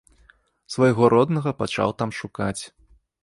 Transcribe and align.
Свайго 0.75 1.09
роднага 1.15 1.53
пачаў 1.61 1.93
там 2.01 2.09
шукаць. 2.23 2.59